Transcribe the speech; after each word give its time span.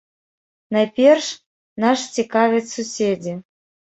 Найперш 0.77 1.27
наш 1.85 1.99
цікавяць 2.17 2.65
суседзі. 2.75 3.33